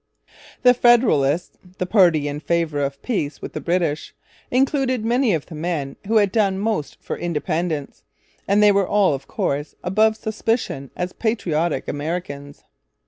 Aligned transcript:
The 0.63 0.73
Federalists, 0.73 1.59
the 1.77 1.85
party 1.85 2.27
in 2.27 2.39
favour 2.39 2.79
of 2.83 3.03
peace 3.03 3.39
with 3.39 3.53
the 3.53 3.61
British, 3.61 4.15
included 4.49 5.05
many 5.05 5.35
of 5.35 5.45
the 5.45 5.53
men 5.53 5.95
who 6.07 6.17
had 6.17 6.31
done 6.31 6.57
most 6.57 6.97
for 6.99 7.15
Independence; 7.15 8.01
and 8.47 8.63
they 8.63 8.71
were 8.71 8.87
all, 8.87 9.13
of 9.13 9.27
course, 9.27 9.75
above 9.83 10.17
suspicion 10.17 10.89
as 10.95 11.13
patriotic 11.13 11.87
Americans. 11.87 12.63